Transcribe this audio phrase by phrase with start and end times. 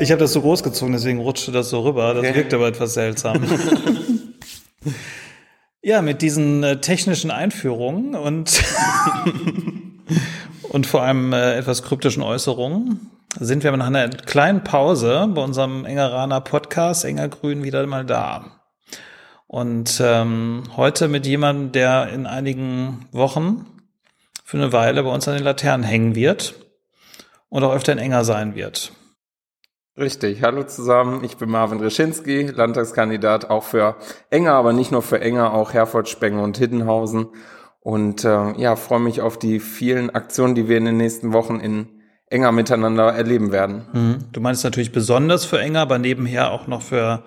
[0.00, 2.14] Ich habe das so groß gezogen, deswegen rutschte das so rüber.
[2.14, 2.34] Das Okay.
[2.36, 3.42] wirkt aber etwas seltsam.
[5.82, 8.62] ja, mit diesen äh, technischen Einführungen und,
[10.70, 13.10] und vor allem äh, etwas kryptischen Äußerungen
[13.40, 18.52] sind wir nach einer kleinen Pause bei unserem Engeraner Podcast Engergrün wieder mal da.
[19.46, 23.66] Und ähm, heute mit jemandem, der in einigen Wochen
[24.44, 26.54] für eine Weile bei uns an den Laternen hängen wird
[27.48, 28.92] und auch öfter in Enger sein wird.
[29.98, 33.96] Richtig, hallo zusammen, ich bin Marvin Reschinski, Landtagskandidat auch für
[34.30, 37.26] Enger, aber nicht nur für Enger, auch Herford, Spenge und Hiddenhausen.
[37.80, 41.58] Und äh, ja, freue mich auf die vielen Aktionen, die wir in den nächsten Wochen
[41.58, 41.88] in
[42.26, 43.86] Enger miteinander erleben werden.
[43.92, 44.18] Mhm.
[44.30, 47.24] Du meinst natürlich besonders für Enger, aber nebenher auch noch für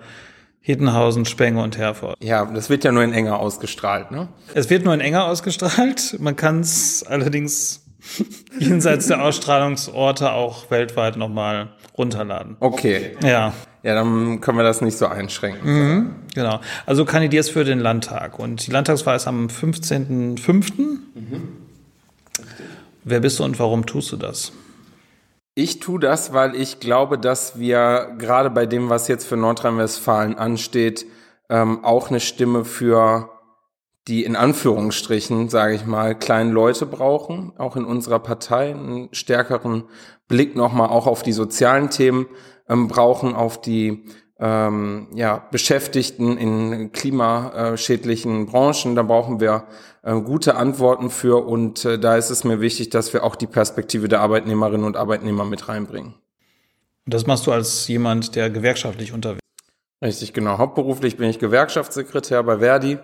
[0.60, 2.16] Hiddenhausen, Spenge und Herford.
[2.22, 4.28] Ja, das wird ja nur in Enger ausgestrahlt, ne?
[4.54, 6.16] Es wird nur in Enger ausgestrahlt.
[6.20, 7.81] Man kann es allerdings
[8.58, 12.56] jenseits der Ausstrahlungsorte auch weltweit nochmal runterladen.
[12.60, 16.14] Okay, Ja, ja, dann können wir das nicht so einschränken.
[16.34, 16.60] genau.
[16.86, 20.72] Also kandidierst für den Landtag und die Landtagswahl ist am 15.05.
[23.04, 24.52] Wer bist du und warum tust du das?
[25.54, 30.36] Ich tue das, weil ich glaube, dass wir gerade bei dem, was jetzt für Nordrhein-Westfalen
[30.38, 31.04] ansteht,
[31.50, 33.28] ähm, auch eine Stimme für
[34.08, 39.84] die in Anführungsstrichen, sage ich mal, kleinen Leute brauchen, auch in unserer Partei, einen stärkeren
[40.26, 42.26] Blick nochmal auch auf die sozialen Themen
[42.68, 44.06] ähm, brauchen, auf die
[44.40, 48.96] ähm, ja, Beschäftigten in klimaschädlichen Branchen.
[48.96, 49.68] Da brauchen wir
[50.02, 53.46] äh, gute Antworten für und äh, da ist es mir wichtig, dass wir auch die
[53.46, 56.14] Perspektive der Arbeitnehmerinnen und Arbeitnehmer mit reinbringen.
[57.04, 59.42] Und das machst du als jemand, der gewerkschaftlich unterwegs
[60.02, 60.58] Richtig, genau.
[60.58, 62.98] Hauptberuflich bin ich Gewerkschaftssekretär bei Verdi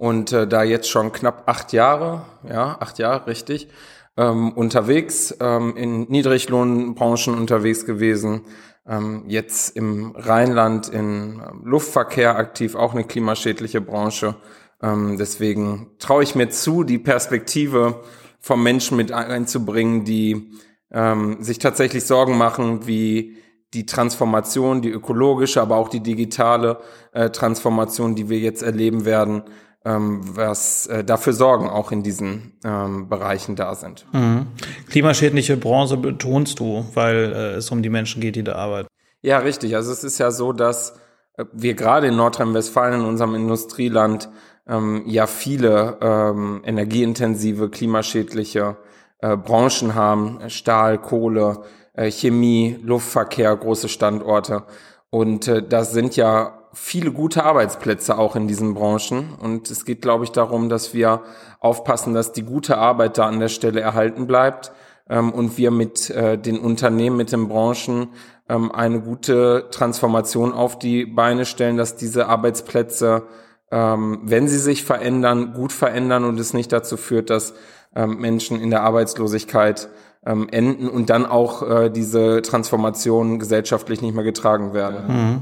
[0.00, 3.68] und äh, da jetzt schon knapp acht Jahre, ja, acht Jahre, richtig,
[4.16, 8.46] ähm, unterwegs, ähm, in Niedriglohnbranchen unterwegs gewesen,
[8.88, 14.36] ähm, jetzt im Rheinland in ähm, Luftverkehr aktiv, auch eine klimaschädliche Branche.
[14.82, 18.00] Ähm, deswegen traue ich mir zu, die Perspektive
[18.38, 20.50] vom Menschen mit einzubringen, die
[20.90, 23.36] ähm, sich tatsächlich Sorgen machen, wie
[23.74, 26.78] die Transformation, die ökologische, aber auch die digitale
[27.12, 29.42] äh, Transformation, die wir jetzt erleben werden,
[29.84, 34.06] ähm, was äh, dafür Sorgen auch in diesen ähm, Bereichen da sind.
[34.12, 34.46] Mhm.
[34.88, 38.88] Klimaschädliche Branche betonst du, weil äh, es um die Menschen geht, die da arbeiten.
[39.22, 39.74] Ja, richtig.
[39.76, 40.98] Also es ist ja so, dass
[41.36, 44.28] äh, wir gerade in Nordrhein-Westfalen, in unserem Industrieland,
[44.68, 48.76] ähm, ja viele ähm, energieintensive, klimaschädliche
[49.18, 50.40] äh, Branchen haben.
[50.48, 51.62] Stahl, Kohle,
[51.94, 54.64] äh, Chemie, Luftverkehr, große Standorte.
[55.08, 59.34] Und äh, das sind ja viele gute Arbeitsplätze auch in diesen Branchen.
[59.40, 61.22] Und es geht, glaube ich, darum, dass wir
[61.58, 64.72] aufpassen, dass die gute Arbeit da an der Stelle erhalten bleibt
[65.08, 68.08] ähm, und wir mit äh, den Unternehmen, mit den Branchen
[68.48, 73.24] ähm, eine gute Transformation auf die Beine stellen, dass diese Arbeitsplätze,
[73.70, 77.54] ähm, wenn sie sich verändern, gut verändern und es nicht dazu führt, dass
[77.94, 79.88] ähm, Menschen in der Arbeitslosigkeit
[80.24, 85.40] ähm, enden und dann auch äh, diese Transformationen gesellschaftlich nicht mehr getragen werden.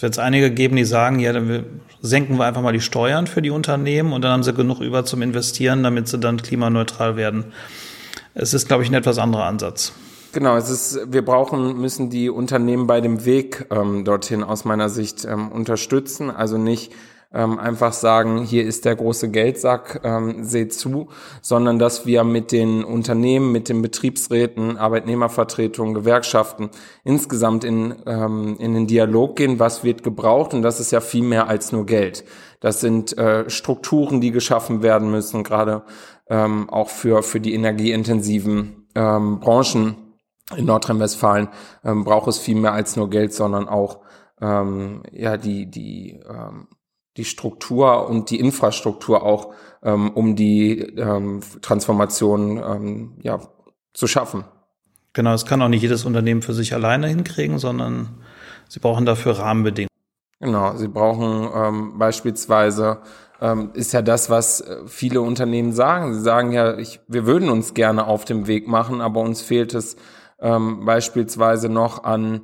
[0.00, 3.42] Es wird einige geben, die sagen, ja, dann senken wir einfach mal die Steuern für
[3.42, 7.52] die Unternehmen und dann haben sie genug über zum Investieren, damit sie dann klimaneutral werden.
[8.32, 9.92] Es ist, glaube ich, ein etwas anderer Ansatz.
[10.32, 14.88] Genau, es ist, wir brauchen, müssen die Unternehmen bei dem Weg ähm, dorthin aus meiner
[14.88, 16.30] Sicht ähm, unterstützen.
[16.30, 16.92] Also nicht
[17.32, 21.08] ähm, einfach sagen, hier ist der große Geldsack, ähm, seht zu,
[21.42, 26.70] sondern dass wir mit den Unternehmen, mit den Betriebsräten, Arbeitnehmervertretungen, Gewerkschaften
[27.04, 31.22] insgesamt in, ähm, in den Dialog gehen, was wird gebraucht und das ist ja viel
[31.22, 32.24] mehr als nur Geld.
[32.58, 35.84] Das sind äh, Strukturen, die geschaffen werden müssen, gerade
[36.28, 39.96] ähm, auch für, für die energieintensiven ähm, Branchen
[40.56, 41.48] in Nordrhein-Westfalen
[41.84, 44.00] ähm, braucht es viel mehr als nur Geld, sondern auch
[44.40, 46.66] ähm, ja die die ähm,
[47.16, 49.52] die Struktur und die Infrastruktur auch,
[49.82, 53.40] ähm, um die ähm, Transformation ähm, ja
[53.92, 54.44] zu schaffen.
[55.12, 58.20] Genau, es kann auch nicht jedes Unternehmen für sich alleine hinkriegen, sondern
[58.68, 59.90] sie brauchen dafür Rahmenbedingungen.
[60.38, 62.98] Genau, sie brauchen ähm, beispielsweise
[63.40, 66.14] ähm, ist ja das, was äh, viele Unternehmen sagen.
[66.14, 69.74] Sie sagen ja, ich, wir würden uns gerne auf dem Weg machen, aber uns fehlt
[69.74, 69.96] es
[70.40, 72.42] ähm, beispielsweise noch an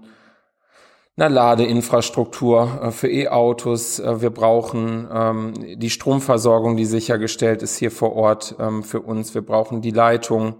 [1.16, 3.98] einer Ladeinfrastruktur äh, für E-Autos.
[3.98, 9.34] Äh, wir brauchen ähm, die Stromversorgung, die sichergestellt ist hier vor Ort ähm, für uns.
[9.34, 10.56] Wir brauchen die Leitung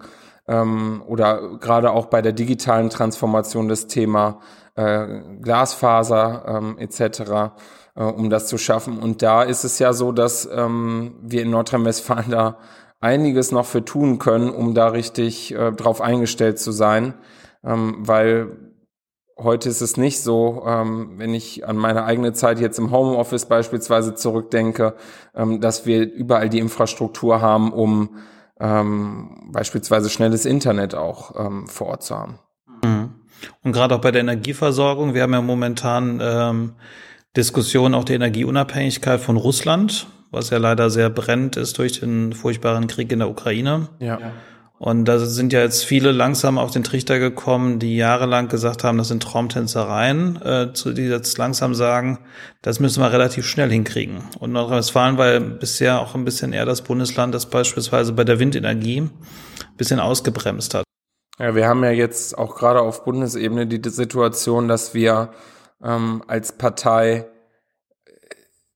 [0.49, 4.41] ähm, oder gerade auch bei der digitalen Transformation das Thema
[4.77, 7.01] äh, Glasfaser ähm, etc.,
[7.95, 8.99] äh, um das zu schaffen.
[8.99, 12.59] Und da ist es ja so, dass ähm, wir in Nordrhein-Westfalen da
[13.01, 17.13] einiges noch für tun können, um da richtig äh, drauf eingestellt zu sein
[17.67, 18.57] ähm, weil
[19.39, 23.47] heute ist es nicht so, ähm, wenn ich an meine eigene Zeit jetzt im Homeoffice
[23.47, 24.95] beispielsweise zurückdenke,
[25.35, 28.17] ähm, dass wir überall die Infrastruktur haben, um
[28.59, 32.39] ähm, beispielsweise schnelles Internet auch ähm, vor Ort zu haben.
[32.83, 33.11] Mhm.
[33.63, 36.73] Und gerade auch bei der Energieversorgung, wir haben ja momentan ähm,
[37.37, 42.87] Diskussionen auch der Energieunabhängigkeit von Russland, was ja leider sehr brennend ist durch den furchtbaren
[42.87, 43.89] Krieg in der Ukraine.
[43.99, 44.19] Ja.
[44.79, 48.99] Und da sind ja jetzt viele langsam auf den Trichter gekommen, die jahrelang gesagt haben,
[48.99, 52.19] das sind Traumtänzereien, äh, zu, die jetzt langsam sagen,
[52.61, 54.23] das müssen wir relativ schnell hinkriegen.
[54.39, 58.39] Und Nordrhein-Westfalen war ja bisher auch ein bisschen eher das Bundesland, das beispielsweise bei der
[58.39, 59.11] Windenergie ein
[59.79, 60.85] bisschen ausgebremst hat.
[61.39, 65.33] Ja, wir haben ja jetzt auch gerade auf Bundesebene die Situation, dass wir
[65.83, 67.27] ähm, als Partei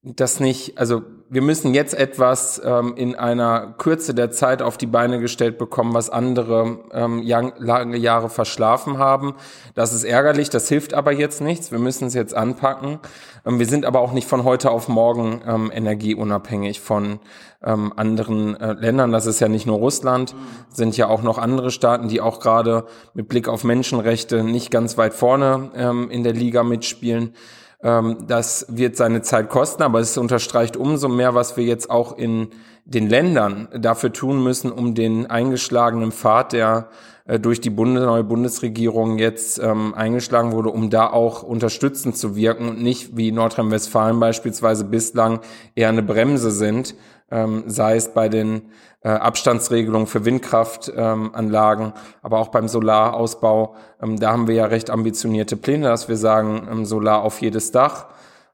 [0.02, 1.02] das nicht, also
[1.32, 5.94] wir müssen jetzt etwas ähm, in einer Kürze der Zeit auf die Beine gestellt bekommen,
[5.94, 9.35] was andere ähm, lange Jahre verschlafen haben.
[9.77, 11.71] Das ist ärgerlich, das hilft aber jetzt nichts.
[11.71, 12.99] Wir müssen es jetzt anpacken.
[13.47, 17.21] Ähm, wir sind aber auch nicht von heute auf morgen ähm, energieunabhängig von
[17.62, 19.12] ähm, anderen äh, Ländern.
[19.12, 20.35] Das ist ja nicht nur Russland,
[20.69, 24.99] sind ja auch noch andere Staaten, die auch gerade mit Blick auf Menschenrechte nicht ganz
[24.99, 27.35] weit vorne ähm, in der Liga mitspielen.
[27.82, 32.17] Ähm, das wird seine Zeit kosten, aber es unterstreicht umso mehr, was wir jetzt auch
[32.19, 32.49] in
[32.91, 36.89] den Ländern dafür tun müssen, um den eingeschlagenen Pfad, der
[37.25, 42.35] äh, durch die Bundes neue Bundesregierung jetzt ähm, eingeschlagen wurde, um da auch unterstützend zu
[42.35, 45.39] wirken und nicht wie Nordrhein-Westfalen beispielsweise bislang
[45.77, 46.97] eher eine Bremse sind,
[47.31, 48.63] ähm, sei es bei den
[49.03, 53.77] äh, Abstandsregelungen für Windkraftanlagen, ähm, aber auch beim Solarausbau.
[54.03, 57.71] Ähm, da haben wir ja recht ambitionierte Pläne, dass wir sagen, ähm, Solar auf jedes
[57.71, 58.07] Dach.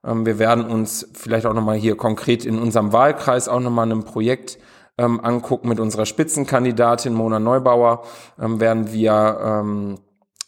[0.05, 4.03] Ähm, wir werden uns vielleicht auch nochmal hier konkret in unserem Wahlkreis auch nochmal ein
[4.03, 4.57] Projekt
[4.97, 8.03] ähm, angucken mit unserer Spitzenkandidatin Mona Neubauer,
[8.39, 9.99] ähm, werden wir ähm,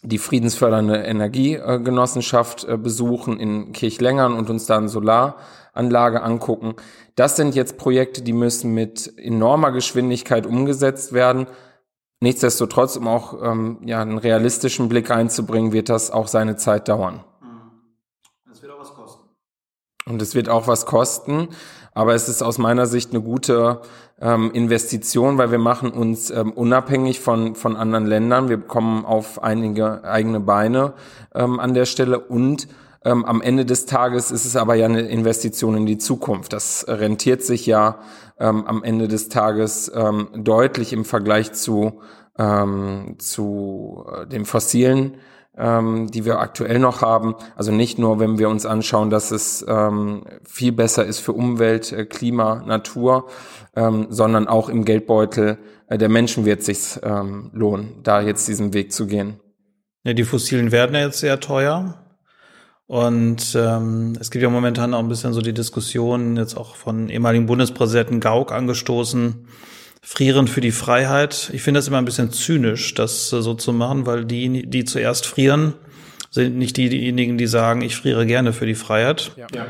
[0.02, 6.76] die friedensfördernde Energiegenossenschaft äh, besuchen in Kirchlängern und uns dann Solaranlage angucken.
[7.16, 11.48] Das sind jetzt Projekte, die müssen mit enormer Geschwindigkeit umgesetzt werden.
[12.22, 17.24] Nichtsdestotrotz, um auch ähm, ja, einen realistischen Blick einzubringen, wird das auch seine Zeit dauern.
[18.52, 19.24] Es wird auch was kosten.
[20.10, 21.50] Und es wird auch was kosten,
[21.94, 23.82] aber es ist aus meiner Sicht eine gute
[24.20, 28.50] ähm, Investition, weil wir machen uns ähm, unabhängig von, von anderen Ländern.
[28.50, 30.94] Wir kommen auf einige eigene Beine
[31.36, 32.68] ähm, an der Stelle und
[33.06, 36.54] ähm, am Ende des Tages ist es aber ja eine Investition in die Zukunft.
[36.54, 38.00] Das rentiert sich ja
[38.40, 42.02] ähm, am Ende des Tages ähm, deutlich im Vergleich zu,
[42.38, 45.16] ähm, zu äh, den fossilen,
[45.58, 47.36] ähm, die wir aktuell noch haben.
[47.56, 51.92] Also nicht nur, wenn wir uns anschauen, dass es ähm, viel besser ist für Umwelt,
[51.92, 53.28] äh, Klima, Natur,
[53.76, 55.58] ähm, sondern auch im Geldbeutel
[55.88, 59.40] äh, der Menschen wird sich ähm, lohnen, da jetzt diesen Weg zu gehen.
[60.04, 62.06] Ja, die fossilen werden ja jetzt sehr teuer.
[62.88, 67.10] Und ähm, es gibt ja momentan auch ein bisschen so die Diskussion, jetzt auch von
[67.10, 69.48] ehemaligen Bundespräsidenten Gauck angestoßen,
[70.02, 71.50] Frieren für die Freiheit.
[71.54, 74.86] Ich finde das immer ein bisschen zynisch, das äh, so zu machen, weil die, die
[74.86, 75.74] zuerst frieren,
[76.32, 79.32] sind nicht diejenigen, die sagen, ich friere gerne für die Freiheit.
[79.38, 79.66] Ja.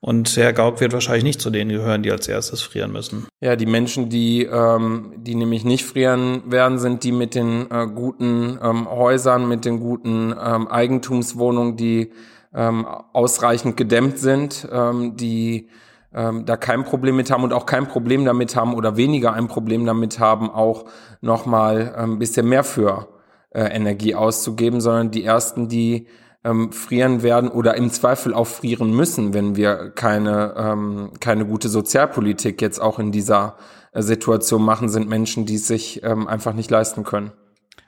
[0.00, 3.26] Und Herr Gauck wird wahrscheinlich nicht zu denen gehören, die als erstes frieren müssen.
[3.40, 7.86] Ja, die Menschen, die, ähm, die nämlich nicht frieren werden, sind die mit den äh,
[7.86, 12.12] guten ähm, Häusern, mit den guten ähm, Eigentumswohnungen, die
[12.54, 15.68] ähm, ausreichend gedämmt sind, ähm, die
[16.14, 19.48] ähm, da kein Problem mit haben und auch kein Problem damit haben oder weniger ein
[19.48, 20.84] Problem damit haben, auch
[21.20, 23.08] nochmal ein ähm, bisschen mehr für
[23.50, 26.06] äh, Energie auszugeben, sondern die ersten, die
[26.44, 31.68] ähm, frieren werden oder im Zweifel auch frieren müssen, wenn wir keine, ähm, keine gute
[31.68, 33.56] Sozialpolitik jetzt auch in dieser
[33.92, 37.32] äh, Situation machen, sind Menschen, die es sich ähm, einfach nicht leisten können.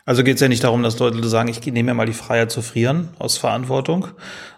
[0.07, 2.53] Also geht es ja nicht darum, dass Leute sagen, ich nehme mir mal die Freiheit
[2.53, 4.07] zu frieren aus Verantwortung,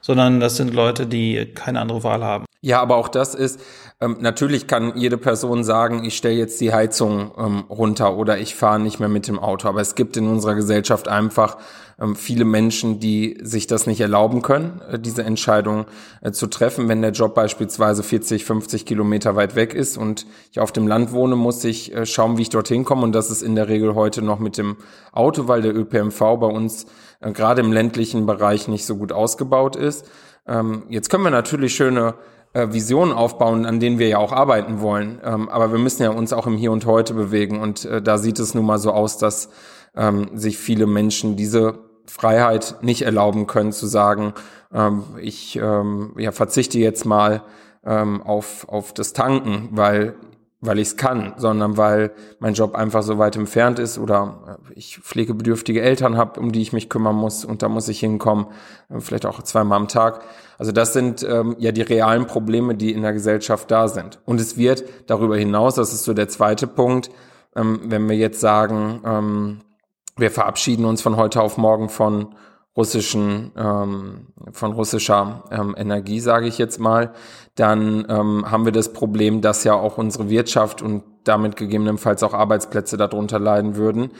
[0.02, 2.44] sondern das sind Leute, die keine andere Wahl haben.
[2.60, 3.60] Ja, aber auch das ist,
[4.00, 8.56] ähm, natürlich kann jede Person sagen, ich stelle jetzt die Heizung ähm, runter oder ich
[8.56, 9.68] fahre nicht mehr mit dem Auto.
[9.68, 11.58] Aber es gibt in unserer Gesellschaft einfach
[12.00, 15.86] ähm, viele Menschen, die sich das nicht erlauben können, äh, diese Entscheidung
[16.20, 16.88] äh, zu treffen.
[16.88, 21.12] Wenn der Job beispielsweise 40, 50 Kilometer weit weg ist und ich auf dem Land
[21.12, 23.02] wohne, muss ich äh, schauen, wie ich dorthin komme.
[23.02, 24.78] Und das ist in der Regel heute noch mit dem
[25.12, 26.86] Auto, weil der ÖPNV bei uns
[27.20, 30.04] äh, gerade im ländlichen Bereich nicht so gut ausgebaut ist.
[30.48, 32.14] Ähm, jetzt können wir natürlich schöne
[32.52, 35.20] äh, Visionen aufbauen, an denen wir ja auch arbeiten wollen.
[35.24, 37.60] Ähm, aber wir müssen ja uns auch im Hier und Heute bewegen.
[37.60, 39.50] Und äh, da sieht es nun mal so aus, dass
[39.96, 44.32] ähm, sich viele Menschen diese Freiheit nicht erlauben können, zu sagen,
[44.72, 47.42] ähm, ich ähm, ja, verzichte jetzt mal
[47.84, 50.14] ähm, auf, auf das Tanken, weil
[50.60, 54.72] weil ich es kann, sondern weil mein Job einfach so weit entfernt ist oder äh,
[54.74, 58.46] ich pflegebedürftige Eltern habe, um die ich mich kümmern muss und da muss ich hinkommen,
[58.88, 60.22] äh, vielleicht auch zweimal am Tag.
[60.58, 64.18] Also das sind ähm, ja die realen Probleme, die in der Gesellschaft da sind.
[64.24, 67.10] Und es wird darüber hinaus, das ist so der zweite Punkt,
[67.54, 69.60] ähm, wenn wir jetzt sagen, ähm,
[70.16, 72.34] wir verabschieden uns von heute auf morgen von
[72.78, 77.12] russischen, ähm, von russischer ähm, Energie, sage ich jetzt mal,
[77.56, 82.34] dann ähm, haben wir das Problem, dass ja auch unsere Wirtschaft und damit gegebenenfalls auch
[82.34, 84.12] Arbeitsplätze darunter leiden würden.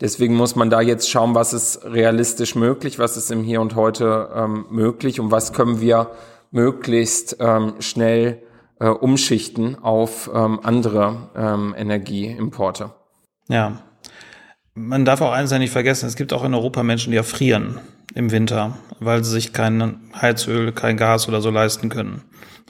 [0.00, 3.74] Deswegen muss man da jetzt schauen, was ist realistisch möglich, was ist im Hier und
[3.74, 6.10] Heute ähm, möglich und was können wir
[6.50, 8.42] möglichst ähm, schnell
[8.80, 12.90] äh, umschichten auf ähm, andere ähm, Energieimporte.
[13.48, 13.82] Ja.
[14.78, 17.80] Man darf auch eines ja nicht vergessen, es gibt auch in Europa Menschen, die erfrieren
[18.14, 22.22] im Winter, weil sie sich kein Heizöl, kein Gas oder so leisten können.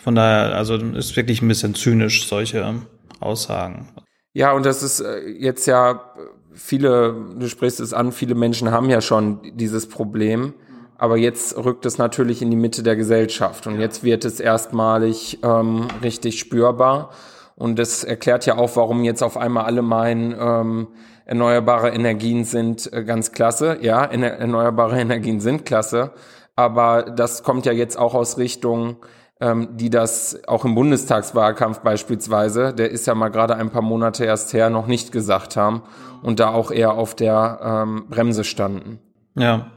[0.02, 2.74] Von daher, also ist wirklich ein bisschen zynisch, solche
[3.20, 3.88] Aussagen.
[4.32, 6.14] Ja, und das ist äh, jetzt ja
[6.54, 10.54] viele, du sprichst es an, viele Menschen haben ja schon dieses Problem.
[10.96, 15.38] Aber jetzt rückt es natürlich in die Mitte der Gesellschaft und jetzt wird es erstmalig
[15.44, 17.10] ähm, richtig spürbar.
[17.54, 20.88] Und das erklärt ja auch, warum jetzt auf einmal alle meinen, ähm,
[21.28, 23.78] erneuerbare Energien sind äh, ganz klasse.
[23.80, 26.10] Ja, erneuerbare Energien sind klasse.
[26.56, 28.96] Aber das kommt ja jetzt auch aus Richtung,
[29.40, 34.24] ähm, die das auch im Bundestagswahlkampf beispielsweise, der ist ja mal gerade ein paar Monate
[34.24, 35.82] erst her, noch nicht gesagt haben
[36.22, 38.98] und da auch eher auf der ähm, Bremse standen.
[39.36, 39.70] Ja.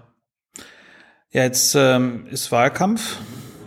[1.34, 3.17] Ja, jetzt ähm, ist Wahlkampf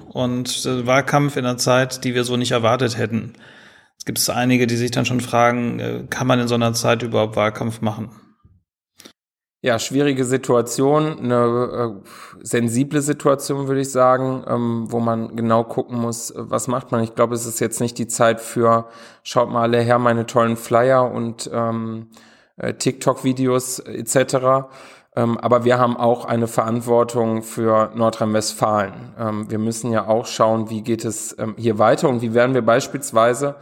[0.08, 3.34] und äh, Wahlkampf in einer Zeit, die wir so nicht erwartet hätten.
[4.04, 7.02] Es gibt einige, die sich dann schon fragen, äh, kann man in so einer Zeit
[7.02, 8.10] überhaupt Wahlkampf machen?
[9.62, 12.08] Ja, schwierige Situation, eine äh,
[12.42, 17.02] sensible Situation, würde ich sagen, ähm, wo man genau gucken muss, was macht man.
[17.02, 18.90] Ich glaube, es ist jetzt nicht die Zeit für,
[19.22, 22.08] schaut mal alle her, meine tollen Flyer und ähm,
[22.58, 24.66] äh, TikTok-Videos etc.,
[25.16, 29.14] ähm, aber wir haben auch eine Verantwortung für Nordrhein-Westfalen.
[29.16, 32.52] Ähm, wir müssen ja auch schauen, wie geht es ähm, hier weiter und wie werden
[32.52, 33.54] wir beispielsweise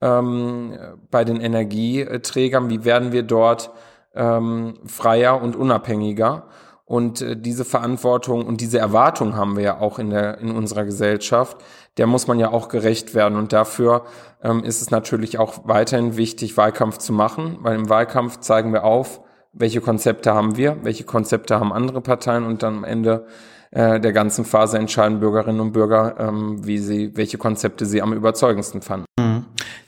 [0.00, 3.70] bei den Energieträgern, wie werden wir dort
[4.14, 6.44] freier und unabhängiger.
[6.88, 10.86] Und äh, diese Verantwortung und diese Erwartung haben wir ja auch in, der, in unserer
[10.86, 11.58] Gesellschaft.
[11.98, 13.36] Der muss man ja auch gerecht werden.
[13.36, 14.04] Und dafür
[14.42, 18.84] ähm, ist es natürlich auch weiterhin wichtig, Wahlkampf zu machen, weil im Wahlkampf zeigen wir
[18.84, 19.20] auf,
[19.52, 23.26] welche Konzepte haben wir, welche Konzepte haben andere Parteien und dann am Ende
[23.70, 28.14] äh, der ganzen Phase entscheiden Bürgerinnen und Bürger, ähm, wie sie, welche Konzepte sie am
[28.14, 29.04] überzeugendsten fanden.
[29.18, 29.37] Mhm.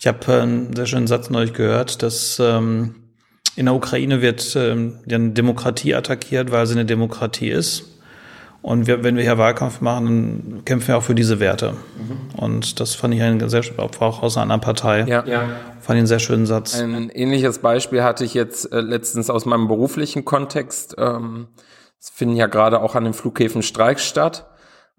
[0.01, 2.95] Ich habe äh, einen sehr schönen Satz neulich gehört, dass ähm,
[3.55, 7.85] in der Ukraine wird ähm, die Demokratie attackiert, weil sie eine Demokratie ist.
[8.63, 11.73] Und wir, wenn wir hier Wahlkampf machen, dann kämpfen wir auch für diese Werte.
[11.73, 12.41] Mhm.
[12.41, 15.05] Und das fand ich ein sehr, auch aus einer anderen Partei.
[15.07, 15.25] Ja.
[15.27, 15.41] ja.
[15.81, 16.79] Fand ich einen sehr schönen Satz.
[16.79, 20.95] Ein ähnliches Beispiel hatte ich jetzt äh, letztens aus meinem beruflichen Kontext.
[20.99, 21.49] Ähm,
[21.99, 24.50] es finden ja gerade auch an den Flughäfen Streiks statt.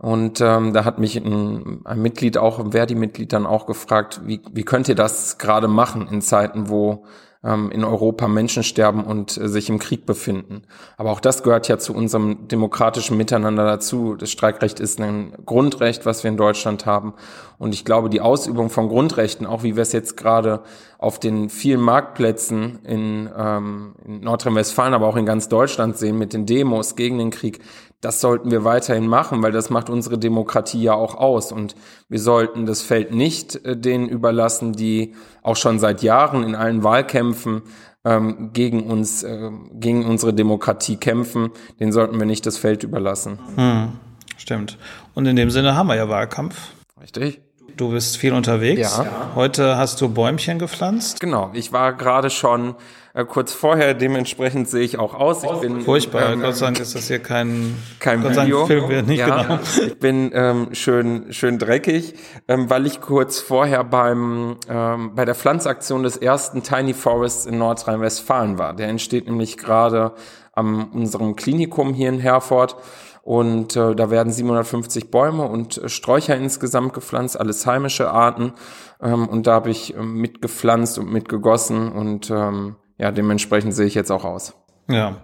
[0.02, 4.42] Und ähm, da hat mich ein, ein Mitglied, auch ein Verdi-Mitglied, dann auch gefragt, wie,
[4.52, 7.06] wie könnt ihr das gerade machen in Zeiten, wo
[7.44, 10.64] ähm, in Europa Menschen sterben und äh, sich im Krieg befinden.
[10.98, 14.16] Aber auch das gehört ja zu unserem demokratischen Miteinander dazu.
[14.16, 17.14] Das Streikrecht ist ein Grundrecht, was wir in Deutschland haben.
[17.60, 20.62] Und ich glaube, die Ausübung von Grundrechten, auch wie wir es jetzt gerade
[20.98, 26.34] auf den vielen Marktplätzen in, ähm, in Nordrhein-Westfalen, aber auch in ganz Deutschland sehen, mit
[26.34, 27.60] den Demos gegen den Krieg,
[28.02, 31.52] das sollten wir weiterhin machen, weil das macht unsere Demokratie ja auch aus.
[31.52, 31.76] Und
[32.10, 36.84] wir sollten das Feld nicht äh, denen überlassen, die auch schon seit Jahren in allen
[36.84, 37.62] Wahlkämpfen
[38.04, 41.52] ähm, gegen uns, äh, gegen unsere Demokratie kämpfen.
[41.80, 43.38] Den sollten wir nicht das Feld überlassen.
[43.56, 43.92] Hm,
[44.38, 44.78] stimmt.
[45.14, 46.56] Und in dem Sinne haben wir ja Wahlkampf.
[47.00, 47.42] Richtig.
[47.78, 48.98] Du bist viel unterwegs.
[48.98, 49.32] Ja.
[49.36, 51.20] Heute hast du Bäumchen gepflanzt.
[51.20, 51.52] Genau.
[51.54, 52.76] Ich war gerade schon
[53.14, 55.44] äh, kurz vorher, dementsprechend sehe ich auch aus.
[55.44, 58.66] Ich bin, Furchtbar, ähm, Gott sei Dank ist das hier kein, kein Gott Video.
[58.66, 59.60] Film wird nicht ja, genau.
[59.86, 62.16] Ich bin ähm, schön, schön dreckig,
[62.48, 67.58] ähm, weil ich kurz vorher beim, ähm, bei der Pflanzaktion des ersten Tiny Forests in
[67.58, 68.74] Nordrhein-Westfalen war.
[68.76, 70.14] Der entsteht nämlich gerade
[70.54, 72.76] am unserem Klinikum hier in Herford.
[73.24, 78.54] Und äh, da werden 750 Bäume und äh, Sträucher insgesamt gepflanzt, alles heimische Arten.
[79.00, 83.96] Ähm, und da habe ich äh, mitgepflanzt und mitgegossen und ähm, ja, dementsprechend sehe ich
[83.96, 84.54] jetzt auch aus.
[84.88, 85.18] Ja,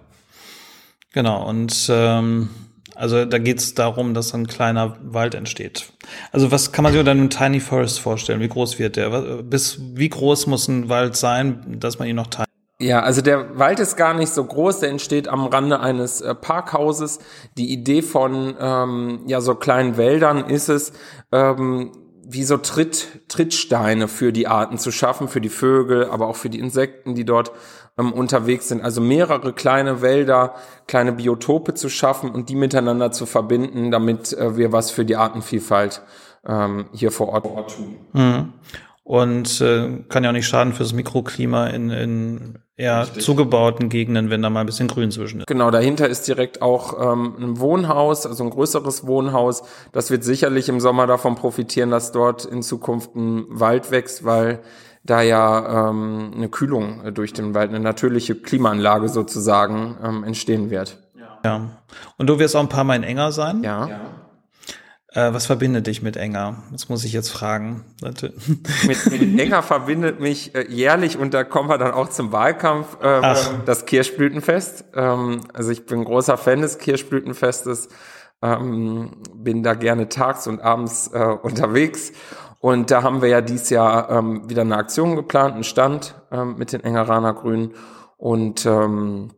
[1.14, 1.48] genau.
[1.48, 2.50] Und ähm,
[2.96, 5.94] also da geht es darum, dass ein kleiner Wald entsteht.
[6.32, 8.40] Also was kann man sich unter einem Tiny Forest vorstellen?
[8.40, 9.44] Wie groß wird der?
[9.44, 12.48] Bis wie groß muss ein Wald sein, dass man ihn noch teilt?
[12.80, 16.34] Ja, also der Wald ist gar nicht so groß, der entsteht am Rande eines äh,
[16.34, 17.20] Parkhauses.
[17.60, 20.94] Die Idee von ähm, ja so kleinen Wäldern ist es,
[21.32, 21.92] ähm,
[22.30, 26.50] wie so Tritt, Trittsteine für die Arten zu schaffen, für die Vögel, aber auch für
[26.50, 27.52] die Insekten, die dort
[27.98, 28.84] ähm, unterwegs sind.
[28.84, 30.56] Also mehrere kleine Wälder,
[30.88, 35.16] kleine Biotope zu schaffen und die miteinander zu verbinden, damit äh, wir was für die
[35.16, 36.02] Artenvielfalt
[36.46, 37.96] ähm, hier vor Ort, vor Ort tun.
[38.12, 38.54] Mhm.
[39.08, 43.24] Und äh, kann ja auch nicht schaden fürs Mikroklima in, in eher Richtig.
[43.24, 45.48] zugebauten Gegenden, wenn da mal ein bisschen Grün zwischen ist.
[45.48, 49.64] Genau, dahinter ist direkt auch ähm, ein Wohnhaus, also ein größeres Wohnhaus.
[49.94, 54.60] Das wird sicherlich im Sommer davon profitieren, dass dort in Zukunft ein Wald wächst, weil
[55.04, 60.98] da ja ähm, eine Kühlung durch den Wald, eine natürliche Klimaanlage sozusagen ähm, entstehen wird.
[61.18, 61.40] Ja.
[61.46, 61.70] ja.
[62.18, 63.64] Und du wirst auch ein paar Mal in enger sein?
[63.64, 63.88] Ja.
[63.88, 64.00] ja.
[65.14, 66.64] Äh, was verbindet dich mit Enger?
[66.72, 67.86] Das muss ich jetzt fragen.
[68.04, 68.22] mit,
[68.84, 73.36] mit Enger verbindet mich äh, jährlich, und da kommen wir dann auch zum Wahlkampf, äh,
[73.66, 74.86] das Kirschblütenfest.
[74.96, 77.88] Ähm, also ich bin großer Fan des Kirschblütenfestes,
[78.42, 82.12] ähm, bin da gerne tags und abends äh, unterwegs.
[82.60, 86.56] Und da haben wir ja dieses Jahr ähm, wieder eine Aktion geplant, einen Stand ähm,
[86.58, 87.74] mit den Engeraner Grünen.
[88.18, 89.30] Und ähm,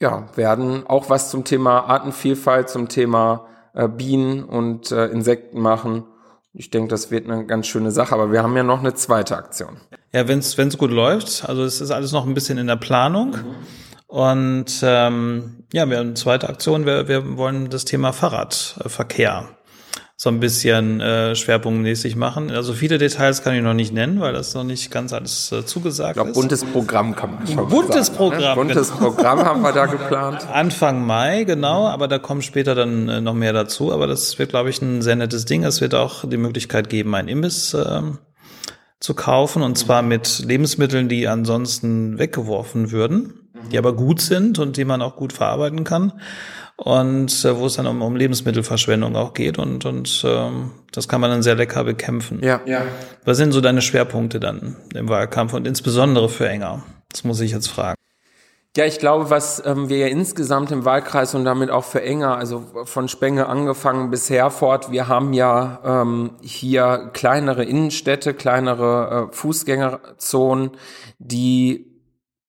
[0.00, 3.46] ja, werden auch was zum Thema Artenvielfalt, zum Thema
[3.78, 6.04] äh, Bienen und äh, Insekten machen.
[6.52, 9.36] Ich denke, das wird eine ganz schöne Sache, aber wir haben ja noch eine zweite
[9.36, 9.76] Aktion.
[10.12, 13.30] Ja, wenn es gut läuft, also es ist alles noch ein bisschen in der Planung.
[13.30, 13.54] Mhm.
[14.08, 19.48] Und ähm, ja, wir haben eine zweite Aktion, wir, wir wollen das Thema Fahrradverkehr
[20.20, 22.50] so ein bisschen äh, schwerpunktmäßig machen.
[22.50, 25.64] Also viele Details kann ich noch nicht nennen, weil das noch nicht ganz alles äh,
[25.64, 26.34] zugesagt ich glaub, ist.
[26.34, 28.58] Buntes Programm kann man schon Buntes sagen, Programm.
[28.58, 28.64] Ne?
[28.64, 29.10] Buntes genau.
[29.12, 30.44] Programm haben wir da geplant.
[30.52, 33.92] Anfang Mai, genau, aber da kommt später dann äh, noch mehr dazu.
[33.92, 35.62] Aber das wird, glaube ich, ein sehr nettes Ding.
[35.62, 38.02] Es wird auch die Möglichkeit geben, ein Imbiss äh,
[38.98, 43.34] zu kaufen und zwar mit Lebensmitteln, die ansonsten weggeworfen würden,
[43.70, 46.12] die aber gut sind und die man auch gut verarbeiten kann
[46.78, 51.20] und äh, wo es dann um, um Lebensmittelverschwendung auch geht und und ähm, das kann
[51.20, 52.40] man dann sehr lecker bekämpfen.
[52.42, 52.82] Ja, ja.
[53.24, 56.82] Was sind so deine Schwerpunkte dann im Wahlkampf und insbesondere für Enger?
[57.10, 57.96] Das muss ich jetzt fragen.
[58.76, 62.36] Ja, ich glaube, was ähm, wir ja insgesamt im Wahlkreis und damit auch für Enger,
[62.36, 69.34] also von Spenge angefangen bis Herford, wir haben ja ähm, hier kleinere Innenstädte, kleinere äh,
[69.34, 70.70] Fußgängerzonen,
[71.18, 71.87] die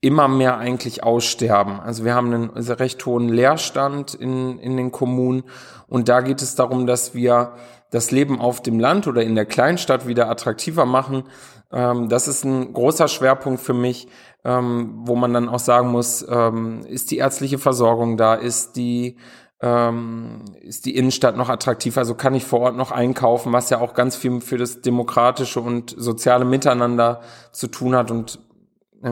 [0.01, 1.79] immer mehr eigentlich aussterben.
[1.79, 5.43] Also wir haben einen recht hohen Leerstand in, in den Kommunen
[5.87, 7.53] und da geht es darum, dass wir
[7.91, 11.23] das Leben auf dem Land oder in der Kleinstadt wieder attraktiver machen.
[11.71, 14.07] Ähm, das ist ein großer Schwerpunkt für mich,
[14.45, 19.17] ähm, wo man dann auch sagen muss, ähm, ist die ärztliche Versorgung da, ist die
[19.61, 23.93] ist die Innenstadt noch attraktiv, also kann ich vor Ort noch einkaufen, was ja auch
[23.93, 27.19] ganz viel für das demokratische und soziale Miteinander
[27.51, 28.39] zu tun hat und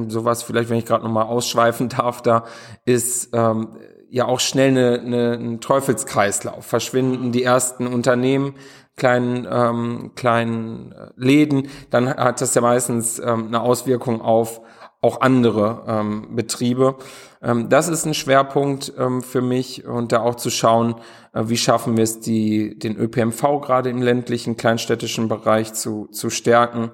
[0.07, 2.43] sowas vielleicht, wenn ich gerade nochmal ausschweifen darf, da
[2.85, 3.77] ist ähm,
[4.09, 6.65] ja auch schnell eine, eine, ein Teufelskreislauf.
[6.65, 8.55] Verschwinden die ersten Unternehmen,
[8.95, 14.61] kleinen, ähm, kleinen äh, Läden, dann hat das ja meistens ähm, eine Auswirkung auf
[14.99, 16.95] auch andere ähm, Betriebe.
[17.41, 20.95] Ähm, das ist ein Schwerpunkt ähm, für mich und da auch zu schauen,
[21.33, 26.29] äh, wie schaffen wir es, die, den ÖPMV gerade im ländlichen, kleinstädtischen Bereich zu, zu
[26.31, 26.91] stärken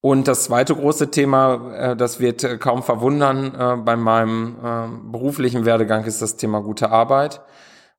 [0.00, 5.10] und das zweite große Thema, äh, das wird äh, kaum verwundern äh, bei meinem äh,
[5.10, 7.42] beruflichen Werdegang, ist das Thema gute Arbeit.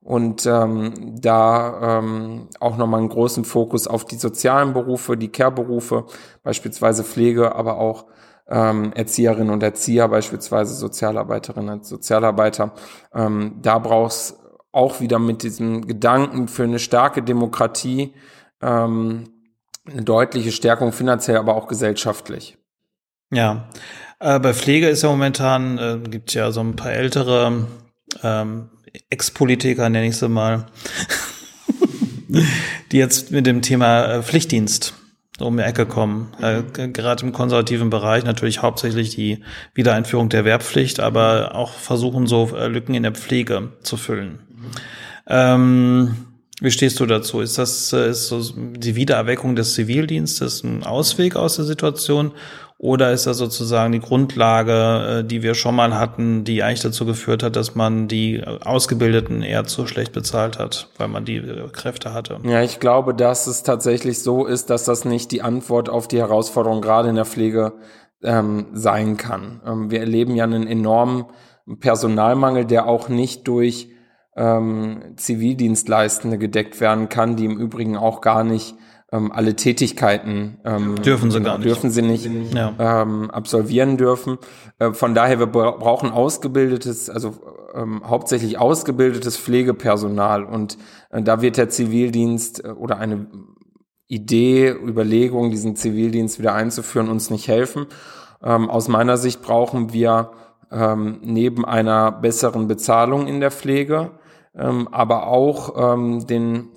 [0.00, 6.06] Und ähm, da ähm, auch nochmal einen großen Fokus auf die sozialen Berufe, die Care-Berufe,
[6.42, 8.06] beispielsweise Pflege, aber auch
[8.48, 12.72] ähm, Erzieherinnen und Erzieher, beispielsweise Sozialarbeiterinnen und Sozialarbeiter.
[13.14, 14.40] Ähm, da brauchst
[14.72, 18.12] auch wieder mit diesem Gedanken für eine starke Demokratie
[18.60, 19.28] ähm,
[19.90, 22.56] eine deutliche Stärkung finanziell, aber auch gesellschaftlich.
[23.30, 23.68] Ja,
[24.20, 27.66] äh, bei Pflege ist ja momentan, äh, gibt ja so ein paar ältere
[28.22, 28.70] ähm,
[29.10, 30.66] Ex-Politiker, nenne ich sie mal,
[32.92, 34.94] die jetzt mit dem Thema äh, Pflichtdienst
[35.40, 36.32] um die Ecke kommen.
[36.40, 39.42] Äh, gerade im konservativen Bereich natürlich hauptsächlich die
[39.74, 44.40] Wiedereinführung der Wehrpflicht, aber auch versuchen so äh, Lücken in der Pflege zu füllen.
[44.48, 44.70] Mhm.
[45.26, 46.31] Ähm,
[46.62, 47.40] wie stehst du dazu?
[47.40, 52.32] Ist das äh, ist so die Wiedererweckung des Zivildienstes ein Ausweg aus der Situation?
[52.78, 57.04] Oder ist das sozusagen die Grundlage, äh, die wir schon mal hatten, die eigentlich dazu
[57.04, 61.68] geführt hat, dass man die Ausgebildeten eher zu schlecht bezahlt hat, weil man die äh,
[61.70, 62.38] Kräfte hatte?
[62.44, 66.18] Ja, ich glaube, dass es tatsächlich so ist, dass das nicht die Antwort auf die
[66.18, 67.74] Herausforderung gerade in der Pflege
[68.22, 69.60] ähm, sein kann.
[69.66, 71.26] Ähm, wir erleben ja einen enormen
[71.80, 73.91] Personalmangel, der auch nicht durch
[74.36, 78.74] ähm, Zivildienstleistende gedeckt werden kann, die im Übrigen auch gar nicht
[79.12, 82.72] ähm, alle Tätigkeiten ähm, dürfen sie gar nicht, dürfen sie nicht ja.
[82.78, 84.38] ähm, absolvieren dürfen.
[84.78, 87.34] Äh, von daher wir brauchen ausgebildetes, also
[87.74, 90.78] ähm, hauptsächlich ausgebildetes Pflegepersonal und
[91.10, 93.26] äh, da wird der Zivildienst äh, oder eine
[94.08, 97.86] Idee, Überlegung, diesen Zivildienst wieder einzuführen, uns nicht helfen.
[98.42, 100.32] Ähm, aus meiner Sicht brauchen wir
[100.70, 104.10] ähm, neben einer besseren Bezahlung in der Pflege,
[104.56, 106.68] ähm, aber auch ähm, den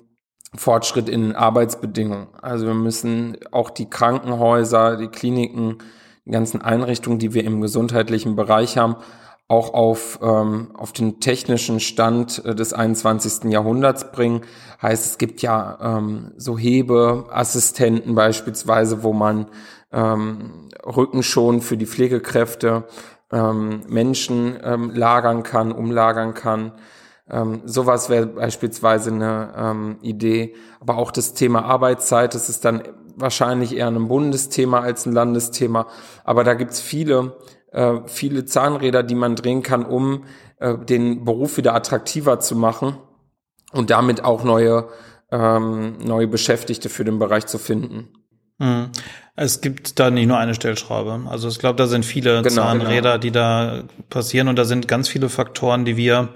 [0.54, 2.28] Fortschritt in Arbeitsbedingungen.
[2.40, 5.78] Also wir müssen auch die Krankenhäuser, die Kliniken,
[6.24, 8.96] die ganzen Einrichtungen, die wir im gesundheitlichen Bereich haben,
[9.48, 13.50] auch auf, ähm, auf den technischen Stand äh, des 21.
[13.52, 14.42] Jahrhunderts bringen.
[14.82, 19.46] Heißt, es gibt ja ähm, so Hebeassistenten beispielsweise, wo man
[19.92, 22.84] ähm, Rücken schon für die Pflegekräfte
[23.30, 26.72] ähm, Menschen ähm, lagern kann, umlagern kann.
[27.28, 30.54] Ähm, sowas wäre beispielsweise eine ähm, Idee.
[30.80, 32.82] Aber auch das Thema Arbeitszeit, das ist dann
[33.16, 35.86] wahrscheinlich eher ein Bundesthema als ein Landesthema.
[36.24, 37.36] Aber da gibt's viele,
[37.72, 40.24] äh, viele Zahnräder, die man drehen kann, um
[40.60, 42.96] äh, den Beruf wieder attraktiver zu machen
[43.72, 44.88] und damit auch neue,
[45.32, 48.08] ähm, neue Beschäftigte für den Bereich zu finden.
[48.60, 48.90] Hm.
[49.34, 51.28] Es gibt da nicht nur eine Stellschraube.
[51.28, 53.18] Also ich glaube, da sind viele genau, Zahnräder, genau.
[53.18, 56.30] die da passieren und da sind ganz viele Faktoren, die wir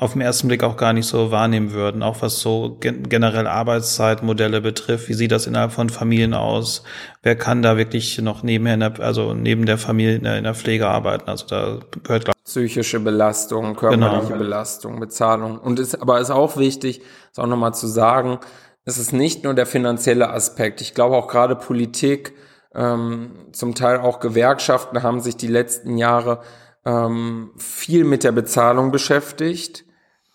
[0.00, 3.46] auf den ersten Blick auch gar nicht so wahrnehmen würden, auch was so gen generell
[3.46, 5.10] Arbeitszeitmodelle betrifft.
[5.10, 6.84] Wie sieht das innerhalb von Familien aus?
[7.22, 10.44] Wer kann da wirklich noch nebenher, in der, also neben der Familie in der, in
[10.44, 11.28] der Pflege arbeiten?
[11.28, 14.38] Also da gehört glaub, psychische Belastung, körperliche genau.
[14.38, 15.58] Belastung, Bezahlung.
[15.58, 18.38] Und ist aber ist auch wichtig, ist auch nochmal zu sagen,
[18.86, 20.80] es ist nicht nur der finanzielle Aspekt.
[20.80, 22.32] Ich glaube auch gerade Politik,
[22.74, 26.40] ähm, zum Teil auch Gewerkschaften haben sich die letzten Jahre
[26.86, 29.84] ähm, viel mit der Bezahlung beschäftigt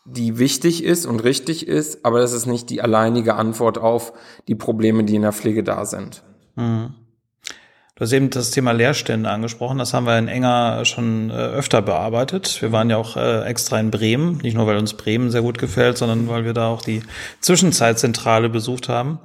[0.05, 4.13] die wichtig ist und richtig ist, aber das ist nicht die alleinige Antwort auf
[4.47, 6.23] die Probleme, die in der Pflege da sind.
[6.55, 6.93] Mhm.
[7.97, 9.77] Du hast eben das Thema Leerstände angesprochen.
[9.77, 12.61] Das haben wir in Enger schon äh, öfter bearbeitet.
[12.61, 15.57] Wir waren ja auch äh, extra in Bremen, nicht nur weil uns Bremen sehr gut
[15.57, 17.03] gefällt, sondern weil wir da auch die
[17.39, 19.19] Zwischenzeitzentrale besucht haben.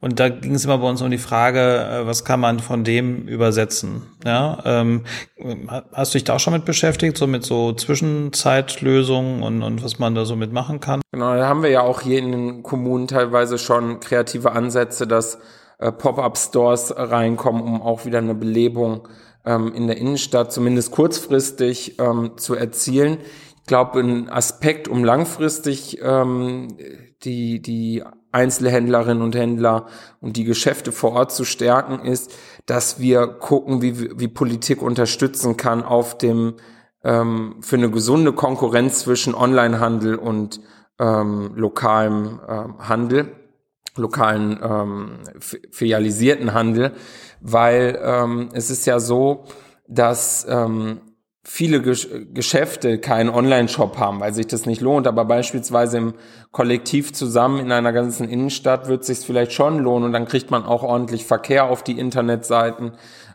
[0.00, 2.84] Und da ging es immer bei uns um die Frage, äh, was kann man von
[2.84, 4.02] dem übersetzen?
[4.24, 5.04] Ja, ähm,
[5.92, 9.98] hast du dich da auch schon mit beschäftigt, so mit so Zwischenzeitlösungen und, und was
[9.98, 11.00] man da so mitmachen kann?
[11.12, 15.38] Genau, da haben wir ja auch hier in den Kommunen teilweise schon kreative Ansätze, dass
[15.78, 19.08] äh, Pop-up-Stores reinkommen, um auch wieder eine Belebung
[19.46, 23.18] ähm, in der Innenstadt zumindest kurzfristig ähm, zu erzielen.
[23.60, 26.76] Ich glaube, ein Aspekt, um langfristig ähm,
[27.24, 28.04] die, die
[28.36, 29.86] Einzelhändlerinnen und Händler
[30.20, 32.32] und die Geschäfte vor Ort zu stärken, ist,
[32.66, 36.54] dass wir gucken, wie, wie Politik unterstützen kann auf dem
[37.02, 40.60] ähm, für eine gesunde Konkurrenz zwischen Onlinehandel und
[40.98, 43.32] ähm, lokalem ähm, Handel,
[43.96, 45.18] lokalen ähm,
[45.70, 46.92] filialisierten Handel,
[47.40, 49.44] weil ähm, es ist ja so,
[49.88, 51.00] dass ähm,
[51.48, 56.14] viele Geschäfte keinen Online-Shop haben, weil sich das nicht lohnt, aber beispielsweise im
[56.50, 60.64] Kollektiv zusammen in einer ganzen Innenstadt wird sich vielleicht schon lohnen und dann kriegt man
[60.64, 62.92] auch ordentlich Verkehr auf die Internetseiten,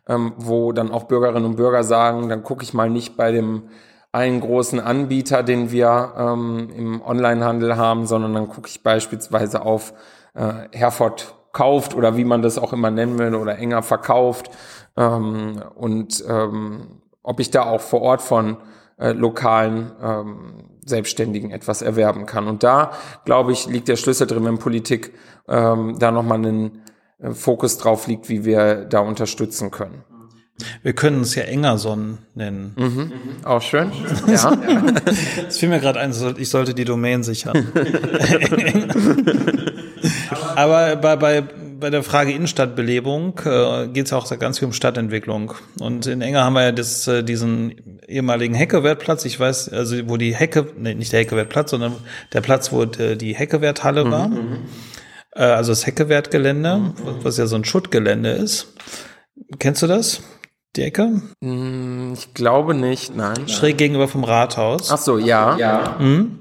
[0.10, 3.64] ähm, wo dann auch Bürgerinnen und Bürger sagen, dann gucke ich mal nicht bei dem
[4.12, 9.94] einen großen Anbieter, den wir ähm, im Onlinehandel haben, sondern dann gucke ich beispielsweise auf
[10.34, 14.52] äh, Herford kauft oder wie man das auch immer nennen will oder enger verkauft
[14.98, 18.58] ähm, und ähm, ob ich da auch vor Ort von
[18.98, 22.48] äh, lokalen ähm, Selbstständigen etwas erwerben kann.
[22.48, 22.92] Und da,
[23.26, 25.14] glaube ich, liegt der Schlüssel drin, wenn Politik
[25.48, 26.82] ähm, da nochmal einen
[27.20, 30.04] äh, Fokus drauf liegt, wie wir da unterstützen können.
[30.84, 32.74] Wir können es ja Engerson nennen.
[32.78, 32.86] Mhm.
[32.86, 33.12] Mhm.
[33.46, 33.92] Auch schön.
[34.28, 34.58] ja.
[35.48, 37.68] Es fiel mir gerade ein, ich sollte die Domain sichern.
[40.56, 41.44] Aber bei, bei,
[41.82, 45.54] bei der Frage Innenstadtbelebung äh, geht es auch ganz viel um Stadtentwicklung.
[45.80, 49.26] Und in Enger haben wir ja das, äh, diesen ehemaligen Heckewertplatz.
[49.26, 51.96] Ich weiß, also wo die Hecke, nee, nicht der Heckewertplatz, sondern
[52.32, 54.30] der Platz, wo äh, die Heckewerthalle war.
[54.30, 54.58] Mhm, mhm.
[55.36, 56.94] Äh, also das Heckewertgelände, mhm.
[57.24, 58.74] was ja so ein Schuttgelände ist.
[59.60, 60.22] Kennst du das?
[60.78, 61.22] Die Ecke?
[61.42, 63.50] Mm, ich glaube nicht, nein.
[63.50, 64.90] Schräg gegenüber vom Rathaus.
[64.90, 65.58] Ach so, ja.
[65.58, 65.98] ja.
[66.00, 66.40] Mhm.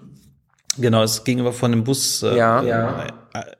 [0.78, 2.22] Genau, es gegenüber von dem Bus.
[2.22, 3.06] Äh, ja, ja.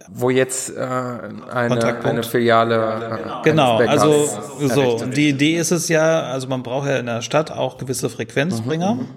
[0.09, 3.21] Wo jetzt äh, eine, eine Filiale.
[3.25, 4.29] Äh, genau, also
[4.59, 5.05] so.
[5.07, 8.95] Die Idee ist es ja, also man braucht ja in der Stadt auch gewisse Frequenzbringer.
[8.95, 9.09] Mhm, mhm.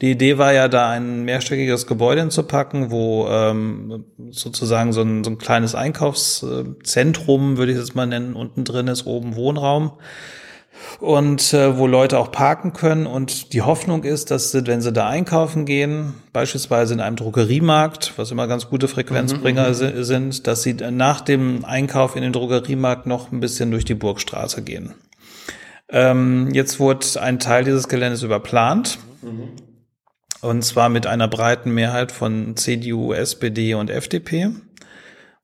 [0.00, 5.30] Die Idee war ja, da ein mehrstöckiges Gebäude hinzupacken, wo ähm, sozusagen so ein, so
[5.30, 9.92] ein kleines Einkaufszentrum, würde ich es mal nennen, unten drin ist, oben Wohnraum
[11.00, 13.06] und äh, wo Leute auch parken können.
[13.06, 18.14] Und die Hoffnung ist, dass sie, wenn sie da einkaufen gehen, beispielsweise in einem Drogeriemarkt,
[18.16, 20.04] was immer ganz gute Frequenzbringer mhm, mhm.
[20.04, 24.62] sind, dass sie nach dem Einkauf in den Drogeriemarkt noch ein bisschen durch die Burgstraße
[24.62, 24.94] gehen.
[25.88, 28.98] Ähm, jetzt wurde ein Teil dieses Geländes überplant.
[29.22, 29.50] Mhm.
[30.40, 34.50] Und zwar mit einer breiten Mehrheit von CDU, SPD und FDP.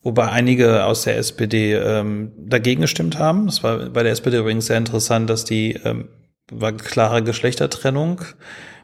[0.02, 3.48] Wobei einige aus der SPD ähm, dagegen gestimmt haben.
[3.48, 6.08] Es war bei der SPD übrigens sehr interessant, dass die ähm,
[6.50, 8.22] war klare Geschlechtertrennung.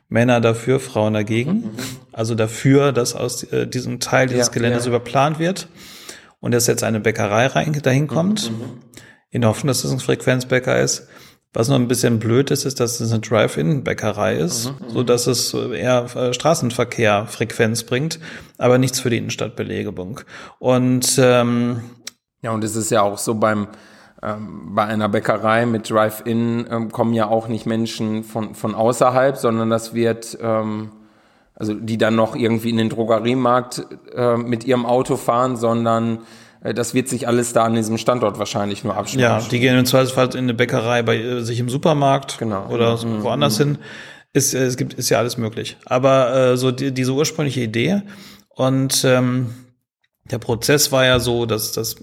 [0.09, 1.53] Männer dafür, Frauen dagegen.
[1.53, 1.71] Mhm.
[2.13, 4.91] Also dafür, dass aus äh, diesem Teil dieses ja, Geländes ja.
[4.91, 5.69] überplant wird
[6.41, 8.81] und dass jetzt eine Bäckerei rein, dahin kommt, mhm.
[9.31, 11.09] in der Hoffnung, dass es ein Frequenzbäcker ist.
[11.53, 14.91] Was noch ein bisschen blöd ist, ist, dass es eine Drive-In-Bäckerei ist, mhm.
[14.91, 18.21] so dass es eher äh, Straßenverkehr Frequenz bringt,
[18.59, 20.21] aber nichts für die Innenstadtbelegung.
[20.59, 21.81] Und ähm,
[22.43, 23.69] ja, und es ist ja auch so beim
[24.23, 29.37] ähm, bei einer Bäckerei mit Drive-In ähm, kommen ja auch nicht Menschen von, von außerhalb,
[29.37, 30.91] sondern das wird, ähm,
[31.55, 36.21] also die dann noch irgendwie in den Drogeriemarkt äh, mit ihrem Auto fahren, sondern
[36.75, 39.25] das wird sich alles da an diesem Standort wahrscheinlich nur abspielen.
[39.25, 42.69] Ja, die gehen im Zweifelsfall in eine Bäckerei bei äh, sich im Supermarkt genau.
[42.69, 43.23] oder mhm.
[43.23, 43.65] woanders mhm.
[43.65, 43.79] hin.
[44.33, 45.77] Ist, äh, es gibt, ist ja alles möglich.
[45.85, 48.03] Aber äh, so die, diese ursprüngliche Idee
[48.49, 49.55] und ähm,
[50.31, 51.97] der Prozess war ja so, dass das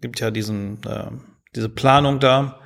[0.00, 1.10] gibt ja diesen äh,
[1.56, 2.60] diese Planung da.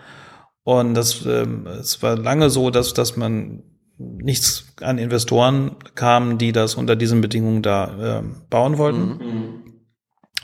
[0.63, 3.63] Und das, ähm, es war lange so, dass, dass man
[3.97, 9.19] nichts an Investoren kam, die das unter diesen Bedingungen da äh, bauen wollten.
[9.19, 9.30] Mhm.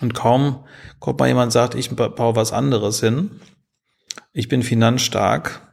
[0.01, 0.65] Und kaum
[0.99, 3.41] kommt mal jemand sagt, ich baue was anderes hin.
[4.33, 5.73] Ich bin finanzstark,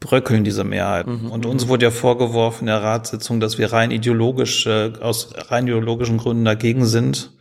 [0.00, 1.24] bröckeln diese Mehrheiten.
[1.24, 1.30] Mhm.
[1.30, 5.64] Und uns wurde ja vorgeworfen in der Ratssitzung, dass wir rein ideologisch, äh, aus rein
[5.64, 7.32] ideologischen Gründen dagegen sind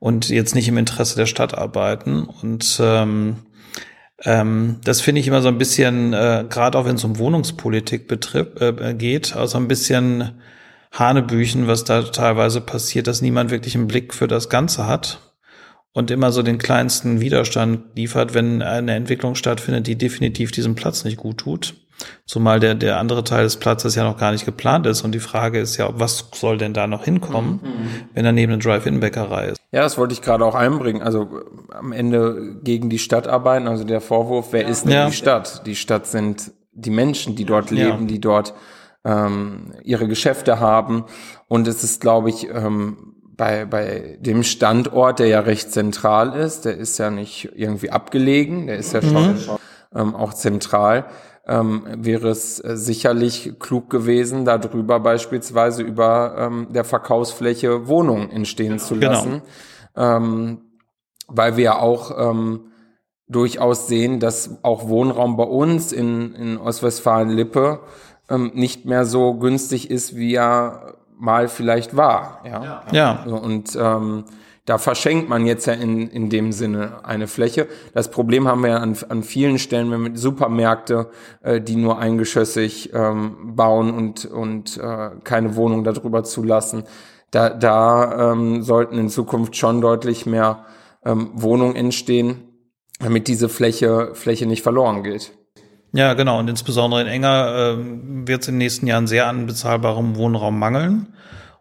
[0.00, 2.24] und jetzt nicht im Interesse der Stadt arbeiten.
[2.24, 3.46] Und ähm,
[4.24, 8.08] ähm, das finde ich immer so ein bisschen, äh, gerade auch wenn es um Wohnungspolitik
[8.08, 10.40] betrifft, äh, geht, also ein bisschen
[10.92, 15.23] Hanebüchen, was da teilweise passiert, dass niemand wirklich einen Blick für das Ganze hat
[15.94, 21.04] und immer so den kleinsten Widerstand liefert, wenn eine Entwicklung stattfindet, die definitiv diesem Platz
[21.04, 21.74] nicht gut tut.
[22.26, 25.02] Zumal der, der andere Teil des Platzes ja noch gar nicht geplant ist.
[25.02, 27.88] Und die Frage ist ja, was soll denn da noch hinkommen, mhm.
[28.12, 29.60] wenn daneben eine Drive-In-Bäckerei ist?
[29.70, 31.00] Ja, das wollte ich gerade auch einbringen.
[31.00, 31.28] Also
[31.70, 33.68] am Ende gegen die Stadt arbeiten.
[33.68, 35.06] Also der Vorwurf, wer ist denn ja.
[35.06, 35.64] die Stadt?
[35.64, 38.06] Die Stadt sind die Menschen, die dort leben, ja.
[38.06, 38.54] die dort
[39.04, 41.04] ähm, ihre Geschäfte haben.
[41.46, 46.64] Und es ist, glaube ich, ähm, bei, bei dem Standort, der ja recht zentral ist,
[46.64, 49.40] der ist ja nicht irgendwie abgelegen, der ist ja schon mhm.
[49.94, 51.06] ähm, auch zentral
[51.46, 58.78] ähm, wäre es äh, sicherlich klug gewesen, darüber beispielsweise über ähm, der Verkaufsfläche Wohnungen entstehen
[58.78, 59.10] zu genau.
[59.10, 59.42] lassen.
[59.94, 60.16] Genau.
[60.16, 60.60] Ähm,
[61.28, 62.72] weil wir auch ähm,
[63.28, 67.80] durchaus sehen, dass auch Wohnraum bei uns in, in Ostwestfalen-Lippe
[68.28, 72.40] ähm, nicht mehr so günstig ist, wie er mal vielleicht war.
[72.44, 72.82] Ja.
[72.92, 73.22] ja.
[73.24, 74.24] Und ähm,
[74.66, 77.68] da verschenkt man jetzt ja in, in dem Sinne eine Fläche.
[77.92, 81.10] Das Problem haben wir ja an, an vielen Stellen, wenn wir Supermärkte,
[81.42, 86.84] äh, die nur eingeschossig ähm, bauen und, und äh, keine Wohnung darüber zulassen.
[87.30, 90.64] Da, da ähm, sollten in Zukunft schon deutlich mehr
[91.04, 92.48] ähm, Wohnungen entstehen,
[93.00, 95.32] damit diese Fläche, Fläche nicht verloren geht.
[95.94, 96.40] Ja, genau.
[96.40, 100.58] Und insbesondere in Enger äh, wird es in den nächsten Jahren sehr an bezahlbarem Wohnraum
[100.58, 101.06] mangeln.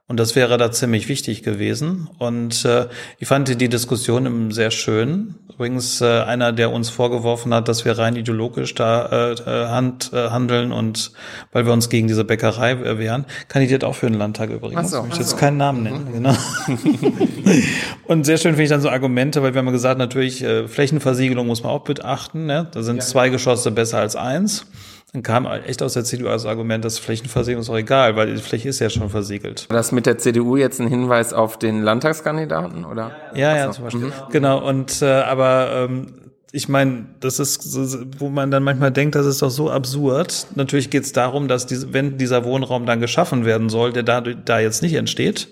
[0.10, 2.10] Und das wäre da ziemlich wichtig gewesen.
[2.20, 2.88] Und äh,
[3.20, 5.36] ich fand die Diskussion sehr schön.
[5.54, 10.12] Übrigens äh, einer, der uns vorgeworfen hat, dass wir rein ideologisch da äh, äh hand,
[10.12, 11.14] äh, handeln und
[11.54, 14.92] weil wir uns gegen diese Bäckerei wehren, kandidiert auch für den Landtag übrigens.
[14.92, 15.38] So, ich möchte jetzt so.
[15.38, 16.06] keinen Namen nennen.
[16.10, 16.14] Mhm.
[16.14, 16.36] Genau.
[18.08, 21.48] und sehr schön finde ich dann so Argumente, weil wir haben gesagt, natürlich äh, Flächenversiegelung
[21.48, 22.46] muss man auch beachten.
[22.46, 22.68] Ne?
[22.74, 23.04] Da sind ja.
[23.04, 24.66] zwei Geschosse besser als eins.
[25.14, 28.42] Dann kam echt aus der CDU als Argument, dass Flächenversiegelung ist auch egal, weil die
[28.42, 29.68] Fläche ist ja schon versiegelt.
[29.70, 33.12] Das mit der CDU jetzt ein Hinweis auf den Landtagskandidaten, oder?
[33.36, 34.06] Ja, ja, zum Beispiel.
[34.06, 34.14] Mhm.
[34.32, 36.08] Genau, und äh, aber ähm,
[36.52, 37.78] ich meine, das ist,
[38.20, 40.48] wo man dann manchmal denkt, das ist doch so absurd.
[40.56, 44.22] Natürlich geht es darum, dass diese, wenn dieser Wohnraum dann geschaffen werden soll, der da,
[44.22, 45.48] da jetzt nicht entsteht,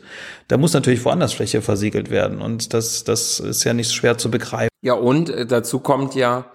[0.48, 2.42] da muss natürlich woanders Fläche versiegelt werden.
[2.42, 4.70] Und das, das ist ja nicht schwer zu begreifen.
[4.84, 6.46] Ja, und äh, dazu kommt ja,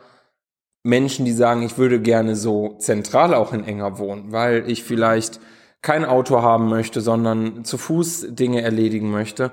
[0.87, 5.41] Menschen, die sagen, ich würde gerne so zentral auch in Enger wohnen, weil ich vielleicht
[5.83, 9.53] kein Auto haben möchte, sondern zu Fuß Dinge erledigen möchte,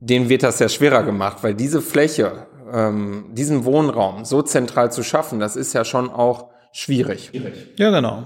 [0.00, 5.02] denen wird das ja schwerer gemacht, weil diese Fläche, ähm, diesen Wohnraum so zentral zu
[5.02, 7.30] schaffen, das ist ja schon auch schwierig.
[7.76, 8.24] Ja, genau.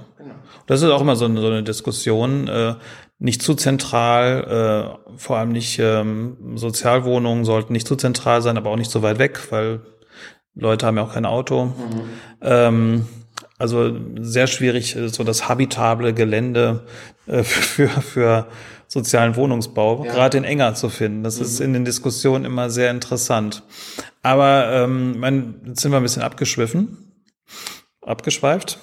[0.67, 2.47] Das ist auch immer so eine, so eine Diskussion.
[2.49, 2.75] Äh,
[3.19, 8.71] nicht zu zentral, äh, vor allem nicht ähm, Sozialwohnungen sollten nicht zu zentral sein, aber
[8.71, 9.81] auch nicht so weit weg, weil
[10.55, 11.67] Leute haben ja auch kein Auto.
[11.67, 11.75] Mhm.
[12.43, 13.07] Ähm,
[13.59, 16.87] also sehr schwierig, so das habitable Gelände
[17.27, 18.47] äh, für, für
[18.87, 20.13] sozialen Wohnungsbau, ja.
[20.13, 21.23] gerade in Enger zu finden.
[21.23, 21.43] Das mhm.
[21.43, 23.63] ist in den Diskussionen immer sehr interessant.
[24.23, 27.13] Aber ähm, mein, jetzt sind wir ein bisschen abgeschwiffen,
[28.03, 28.79] abgeschweift.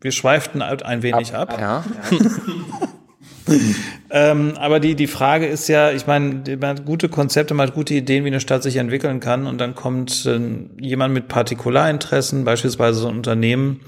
[0.00, 1.52] Wir schweiften halt ein wenig ab.
[1.52, 1.60] ab.
[1.60, 1.84] Ja.
[4.10, 7.74] ähm, aber die, die Frage ist ja, ich meine, man hat gute Konzepte, man hat
[7.74, 10.40] gute Ideen, wie eine Stadt sich entwickeln kann und dann kommt äh,
[10.80, 13.80] jemand mit Partikularinteressen, beispielsweise so ein Unternehmen,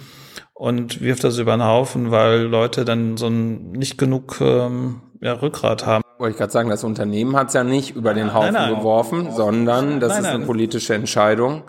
[0.55, 5.33] und wirft das über den Haufen, weil Leute dann so ein nicht genug ähm, ja,
[5.33, 6.05] Rückgrat haben.
[6.19, 8.79] Wollte ich gerade sagen, das Unternehmen hat es ja nicht über den Haufen nein, nein.
[8.79, 11.65] geworfen, sondern das nein, ist eine politische Entscheidung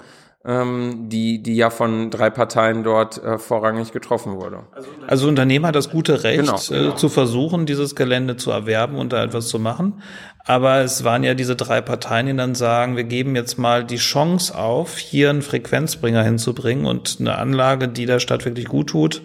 [0.45, 4.59] ähm, die, die ja von drei Parteien dort äh, vorrangig getroffen wurde.
[5.07, 6.93] Also Unternehmen hat das gute Recht, genau, genau.
[6.93, 10.01] Äh, zu versuchen, dieses Gelände zu erwerben und da etwas zu machen.
[10.45, 13.95] Aber es waren ja diese drei Parteien, die dann sagen, wir geben jetzt mal die
[13.95, 19.23] Chance auf, hier einen Frequenzbringer hinzubringen und eine Anlage, die der Stadt wirklich gut tut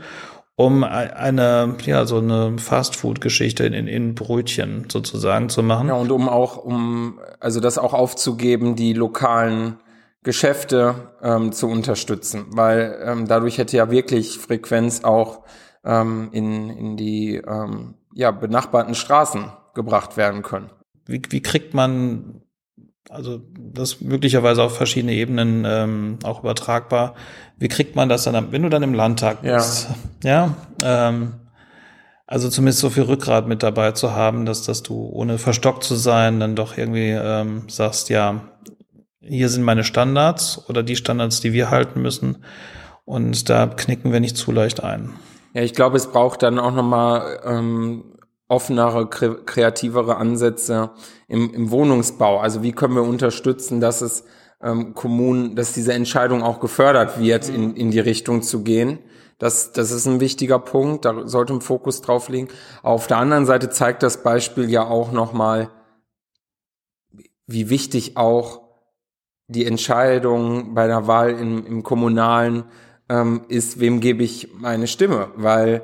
[0.57, 5.89] um eine, ja, so eine Fastfood-Geschichte in, in Brötchen sozusagen zu machen.
[5.89, 9.79] Ja, und um auch, um, also das auch aufzugeben, die lokalen
[10.23, 15.45] Geschäfte ähm, zu unterstützen, weil ähm, dadurch hätte ja wirklich Frequenz auch
[15.85, 20.71] ähm, in, in die ähm, ja, benachbarten Straßen gebracht werden können.
[21.07, 22.43] Wie, wie kriegt man,
[23.09, 27.15] also das möglicherweise auf verschiedene Ebenen ähm, auch übertragbar,
[27.57, 29.89] wie kriegt man das dann, wenn du dann im Landtag bist?
[30.23, 30.55] Ja.
[30.83, 31.35] ja ähm,
[32.27, 35.97] also zumindest so viel Rückgrat mit dabei zu haben, dass, dass du ohne verstockt zu
[35.97, 38.50] sein dann doch irgendwie ähm, sagst, ja,
[39.21, 42.45] hier sind meine Standards oder die Standards, die wir halten müssen.
[43.05, 45.11] Und da knicken wir nicht zu leicht ein.
[45.53, 48.17] Ja, ich glaube, es braucht dann auch nochmal ähm,
[48.49, 50.91] offenere, kreativere Ansätze
[51.29, 52.39] im, im Wohnungsbau.
[52.39, 54.25] Also wie können wir unterstützen, dass es
[54.63, 58.99] ähm, Kommunen, dass diese Entscheidung auch gefördert wird, in, in die Richtung zu gehen.
[59.39, 62.49] Das, das ist ein wichtiger Punkt, da sollte ein Fokus drauf liegen.
[62.83, 65.71] Auf der anderen Seite zeigt das Beispiel ja auch nochmal,
[67.47, 68.70] wie wichtig auch
[69.51, 72.65] die Entscheidung bei der Wahl im, im Kommunalen
[73.09, 75.83] ähm, ist, wem gebe ich meine Stimme, weil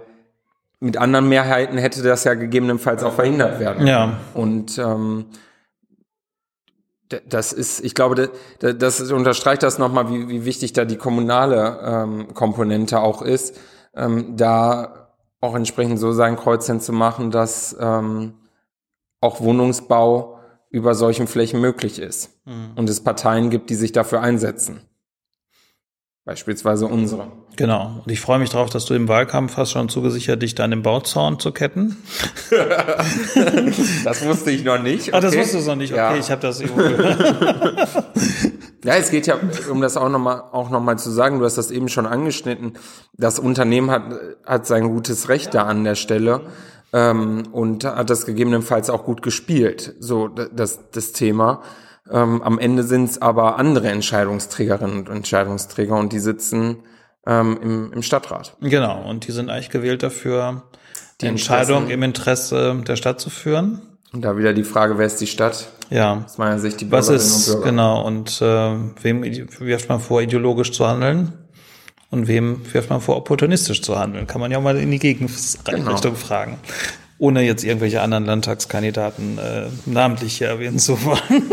[0.78, 3.86] mit anderen Mehrheiten hätte das ja gegebenenfalls auch verhindert werden.
[3.86, 4.18] Ja.
[4.34, 5.26] Und ähm,
[7.28, 11.80] das ist, ich glaube, das, das unterstreicht das nochmal, wie, wie wichtig da die kommunale
[11.82, 13.58] ähm, Komponente auch ist,
[13.94, 15.08] ähm, da
[15.40, 18.34] auch entsprechend so sein Kreuzchen zu machen, dass ähm,
[19.20, 20.35] auch Wohnungsbau
[20.76, 22.30] über solchen Flächen möglich ist.
[22.44, 22.72] Mhm.
[22.76, 24.80] Und es Parteien gibt, die sich dafür einsetzen.
[26.26, 27.28] Beispielsweise unsere.
[27.54, 28.02] Genau.
[28.04, 30.82] Und ich freue mich darauf, dass du im Wahlkampf hast schon zugesichert, dich dann im
[30.82, 31.96] Bauzaun zu ketten.
[34.04, 35.08] das wusste ich noch nicht.
[35.08, 35.16] Okay.
[35.16, 35.92] Ah, das wusstest du noch nicht.
[35.92, 36.16] Okay, ja.
[36.16, 38.04] ich habe das irgendwo gehört.
[38.84, 39.38] ja, es geht ja,
[39.70, 42.72] um das auch nochmal auch noch mal zu sagen, du hast das eben schon angeschnitten,
[43.14, 44.02] das Unternehmen hat,
[44.44, 46.42] hat sein gutes Recht da an der Stelle
[46.92, 51.62] ähm, und hat das gegebenenfalls auch gut gespielt, so das, das Thema.
[52.10, 56.78] Ähm, am Ende sind es aber andere Entscheidungsträgerinnen und Entscheidungsträger und die sitzen
[57.26, 58.56] ähm, im, im Stadtrat.
[58.60, 60.62] Genau, und die sind eigentlich gewählt dafür,
[61.20, 63.82] die Entscheidung im Interesse der Stadt zu führen.
[64.12, 65.68] Und da wieder die Frage, wer ist die Stadt?
[65.90, 66.22] Ja.
[66.24, 67.70] Aus meiner Sicht die Bürgerinnen Was ist, und Bürger.
[67.70, 71.32] Genau, und äh, wem wirft man vor, ideologisch zu handeln?
[72.10, 74.26] Und wem wirft man vor, opportunistisch zu handeln?
[74.26, 76.14] Kann man ja auch mal in die Gegenrichtung genau.
[76.14, 76.58] fragen.
[77.18, 81.50] Ohne jetzt irgendwelche anderen Landtagskandidaten äh, namentlich hier erwähnen zu wollen.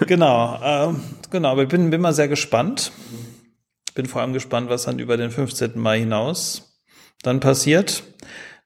[0.06, 0.94] genau, äh,
[1.30, 2.92] genau, aber ich bin, bin mal sehr gespannt.
[3.94, 5.72] Bin vor allem gespannt, was dann über den 15.
[5.78, 6.78] Mai hinaus
[7.22, 8.04] dann passiert.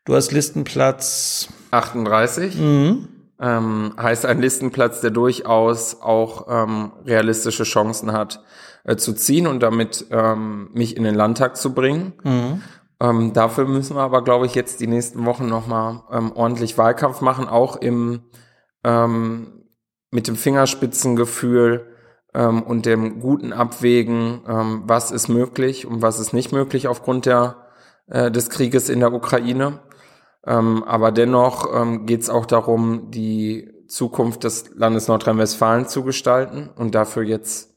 [0.04, 2.54] Du hast Listenplatz 38.
[2.56, 3.08] Mhm.
[3.38, 8.42] Ähm, heißt ein Listenplatz, der durchaus auch ähm, realistische Chancen hat,
[8.86, 12.14] äh, zu ziehen und damit ähm, mich in den Landtag zu bringen.
[12.22, 12.62] Mhm.
[13.00, 17.20] Ähm, dafür müssen wir aber, glaube ich, jetzt die nächsten Wochen nochmal ähm, ordentlich Wahlkampf
[17.20, 18.22] machen, auch im
[18.84, 19.64] ähm,
[20.10, 21.92] mit dem Fingerspitzengefühl
[22.32, 27.26] ähm, und dem guten Abwägen, ähm, was ist möglich und was ist nicht möglich aufgrund
[27.26, 27.66] der,
[28.06, 29.80] äh, des Krieges in der Ukraine.
[30.46, 36.70] Ähm, aber dennoch ähm, geht es auch darum, die Zukunft des Landes Nordrhein-Westfalen zu gestalten
[36.76, 37.75] und dafür jetzt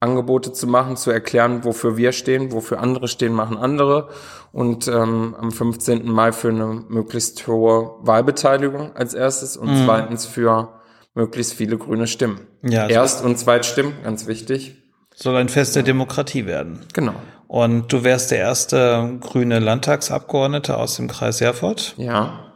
[0.00, 4.10] Angebote zu machen, zu erklären, wofür wir stehen, wofür andere stehen, machen andere.
[4.52, 6.10] Und ähm, am 15.
[6.10, 9.84] Mai für eine möglichst hohe Wahlbeteiligung als erstes und mhm.
[9.84, 10.80] zweitens für
[11.14, 12.46] möglichst viele grüne Stimmen.
[12.62, 14.82] Ja, Erst- und Zweitstimmen, ganz wichtig.
[15.14, 16.80] Soll ein Fest der Demokratie werden.
[16.92, 17.14] Genau.
[17.48, 21.94] Und du wärst der erste grüne Landtagsabgeordnete aus dem Kreis Erfurt.
[21.96, 22.52] Ja.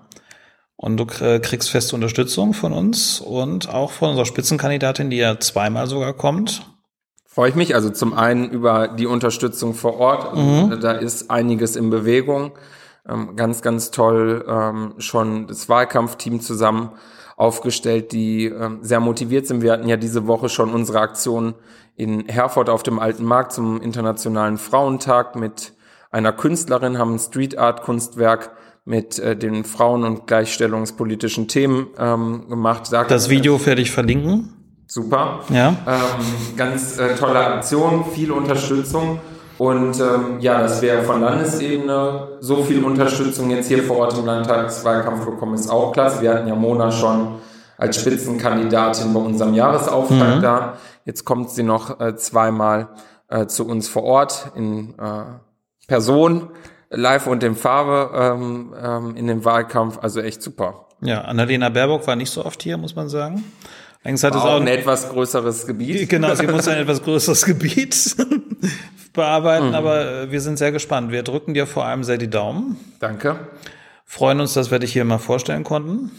[0.77, 5.87] Und du kriegst feste Unterstützung von uns und auch von unserer Spitzenkandidatin, die ja zweimal
[5.87, 6.63] sogar kommt
[7.31, 7.75] freue ich mich.
[7.75, 10.37] Also zum einen über die Unterstützung vor Ort.
[10.37, 10.81] Mhm.
[10.81, 12.53] Da ist einiges in Bewegung.
[13.09, 16.91] Ähm, ganz, ganz toll ähm, schon das Wahlkampfteam zusammen
[17.37, 19.63] aufgestellt, die ähm, sehr motiviert sind.
[19.63, 21.55] Wir hatten ja diese Woche schon unsere Aktion
[21.97, 25.73] in Herford auf dem Alten Markt zum Internationalen Frauentag mit
[26.11, 28.51] einer Künstlerin, haben ein Street Art Kunstwerk
[28.85, 32.89] mit äh, den Frauen- und gleichstellungspolitischen Themen ähm, gemacht.
[32.91, 34.60] Da das Video werde ich verlinken.
[34.91, 35.39] Super.
[35.51, 35.69] Ja.
[35.69, 39.21] Ähm, ganz äh, tolle Aktion, viel Unterstützung.
[39.57, 44.27] Und ähm, ja, dass wir von Landesebene so viel Unterstützung jetzt hier vor Ort im
[44.27, 46.23] Landtagswahlkampf bekommen, ist auch klasse.
[46.23, 47.37] Wir hatten ja Mona schon
[47.77, 50.43] als Spitzenkandidatin bei unserem Jahresauftakt mhm.
[50.43, 50.77] da.
[51.05, 52.89] Jetzt kommt sie noch äh, zweimal
[53.29, 55.23] äh, zu uns vor Ort in äh,
[55.87, 56.49] Person,
[56.91, 59.99] live und in Farbe ähm, ähm, in dem Wahlkampf.
[60.03, 60.87] Also echt super.
[61.01, 63.45] Ja, Annalena Baerbock war nicht so oft hier, muss man sagen.
[64.03, 66.09] Eigentlich hat es auch ein etwas größeres Gebiet.
[66.09, 68.17] Genau, sie muss ein etwas größeres Gebiet
[69.13, 69.75] bearbeiten, mhm.
[69.75, 71.13] aber wir sind sehr gespannt.
[71.13, 72.77] Wir drücken dir vor allem sehr die Daumen.
[72.99, 73.49] Danke.
[74.07, 76.11] Freuen uns, dass wir dich hier mal vorstellen konnten.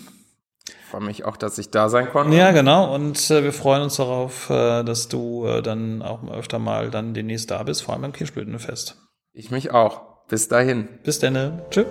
[0.89, 2.37] freue mich auch, dass ich da sein konnte.
[2.37, 2.93] Ja, genau.
[2.93, 7.13] Und äh, wir freuen uns darauf, äh, dass du äh, dann auch öfter mal dann
[7.13, 8.97] demnächst da bist, vor allem beim Kirschblütenfest.
[9.33, 10.25] Ich mich auch.
[10.27, 10.87] Bis dahin.
[11.03, 11.61] Bis dann.
[11.71, 11.87] Tschüss.